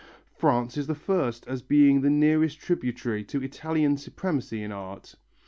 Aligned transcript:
France 0.35 0.77
is 0.77 0.87
the 0.87 0.95
first 0.95 1.45
as 1.47 1.61
being 1.61 2.01
the 2.01 2.09
nearest 2.09 2.59
tributary 2.59 3.23
to 3.23 3.43
Italian 3.43 3.97
supremacy 3.97 4.63
in 4.63 4.71
art. 4.71 5.13